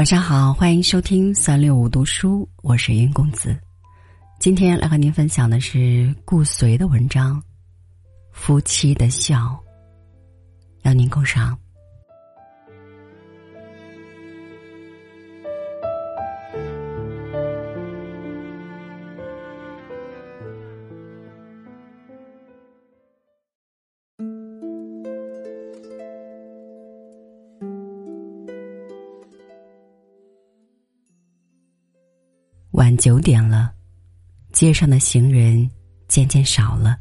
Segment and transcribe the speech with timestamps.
[0.00, 3.54] 晚上好，欢迎收听三六五读书，我是云公子。
[4.38, 7.36] 今天来和您分享的是顾随的文章
[8.32, 9.62] 《夫妻的笑》，
[10.88, 11.54] 邀您共赏。
[32.72, 33.72] 晚九点了，
[34.52, 35.68] 街上的行人
[36.06, 36.96] 渐渐少了。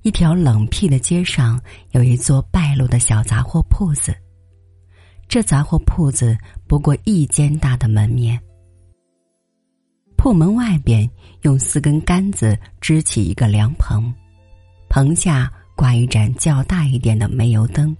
[0.00, 1.60] 一条冷僻的街上
[1.90, 4.16] 有一座败落的小杂货铺子。
[5.28, 8.40] 这杂货铺子不过一间大的门面。
[10.16, 11.08] 铺门外边
[11.42, 14.10] 用四根杆子支起一个凉棚，
[14.88, 17.94] 棚下挂一盏较大一点的煤油灯，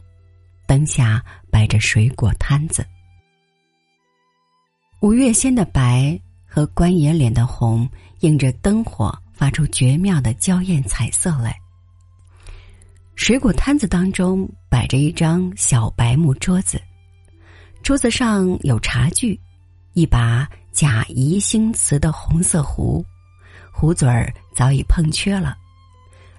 [0.66, 2.86] 灯下摆着水果摊子。
[5.02, 6.18] 五月仙的白。
[6.56, 7.86] 和官爷脸的红
[8.20, 11.54] 映着灯火，发出绝妙的娇艳彩色来。
[13.14, 16.80] 水果摊子当中摆着一张小白木桌子，
[17.82, 19.38] 桌子上有茶具，
[19.92, 23.04] 一把假宜兴瓷的红色壶，
[23.70, 25.54] 壶嘴儿早已碰缺了；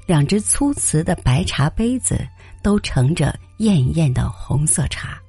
[0.08, 2.28] 两只粗瓷的白茶杯子
[2.64, 5.22] 都盛着艳艳的红色茶。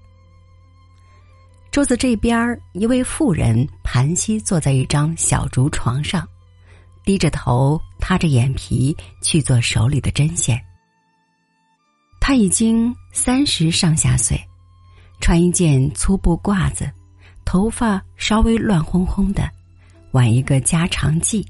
[1.71, 6.27] 桌子这边一位妇人盘膝坐在一张小竹床上，
[7.05, 10.61] 低着头，塌着眼皮去做手里的针线。
[12.21, 14.39] 他已经三十上下岁，
[15.21, 16.91] 穿一件粗布褂子，
[17.45, 19.49] 头发稍微乱哄哄的，
[20.13, 21.47] 挽一个加长髻，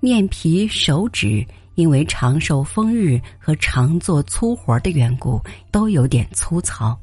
[0.00, 6.98] 面皮手指因为长寿风日和常做粗活的缘故，都有点粗糙。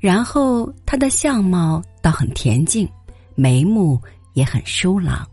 [0.00, 2.88] 然后他的相貌倒很恬静，
[3.34, 4.00] 眉目
[4.32, 5.28] 也很疏朗。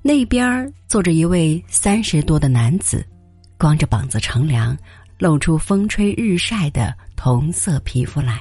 [0.00, 3.04] 那边坐着一位三十多的男子，
[3.58, 4.78] 光着膀子乘凉，
[5.18, 8.40] 露出风吹日晒的铜色皮肤来。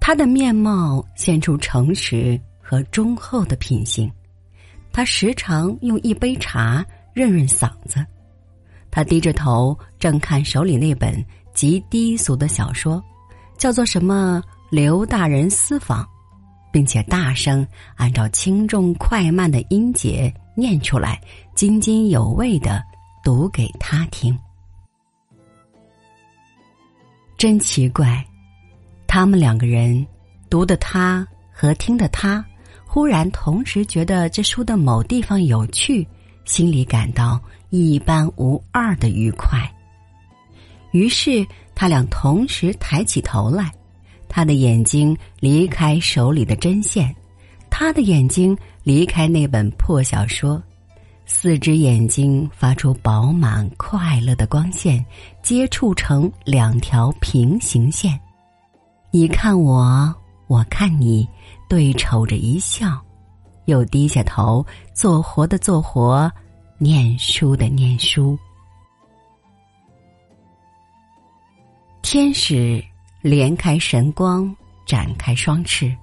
[0.00, 4.10] 他的面貌现出诚实和忠厚的品行。
[4.92, 8.06] 他时常用一杯茶润润嗓子。
[8.90, 11.22] 他低着头正看手里那本。
[11.58, 13.02] 极低俗的小说，
[13.56, 16.04] 叫做什么《刘大人私访》，
[16.70, 21.20] 并且大声按照轻重快慢的音节念出来，
[21.56, 22.80] 津津有味的
[23.24, 24.38] 读给他听。
[27.36, 28.24] 真奇怪，
[29.08, 30.06] 他们两个人
[30.48, 32.44] 读的他和听的他，
[32.86, 36.06] 忽然同时觉得这书的某地方有趣，
[36.44, 39.68] 心里感到一般无二的愉快。
[40.90, 43.72] 于是，他俩同时抬起头来，
[44.28, 47.14] 他的眼睛离开手里的针线，
[47.70, 50.62] 他的眼睛离开那本破小说，
[51.26, 55.04] 四只眼睛发出饱满快乐的光线，
[55.42, 58.18] 接触成两条平行线。
[59.10, 60.14] 你看我，
[60.46, 61.28] 我看你，
[61.68, 62.98] 对瞅着一笑，
[63.66, 66.30] 又低下头做活的做活，
[66.78, 68.38] 念书的念书。
[72.10, 72.82] 天使
[73.20, 75.94] 连开神光，展开双翅，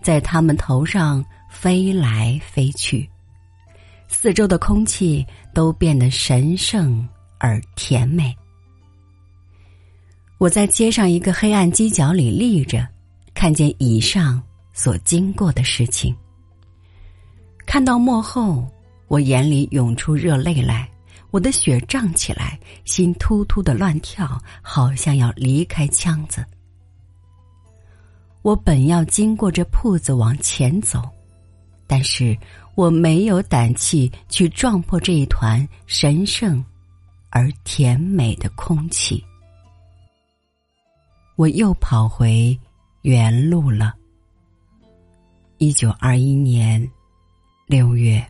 [0.00, 3.06] 在他们头上飞来飞去，
[4.08, 5.22] 四周的空气
[5.52, 7.06] 都变得神圣
[7.38, 8.34] 而甜美。
[10.38, 12.88] 我在街上一个黑暗犄角里立着，
[13.34, 14.42] 看见以上
[14.72, 16.16] 所经过的事情，
[17.66, 18.66] 看到幕后，
[19.08, 20.88] 我眼里涌出热泪来。
[21.30, 26.44] 我的血胀起来，心突突的乱跳，好像要离开腔子。
[28.42, 31.08] 我本要经过这铺子往前走，
[31.86, 32.36] 但是
[32.74, 36.64] 我没有胆气去撞破这一团神圣
[37.28, 39.22] 而甜美的空气。
[41.36, 42.58] 我又跑回
[43.02, 43.94] 原路了。
[45.58, 46.90] 一九二一年
[47.66, 48.26] 六月。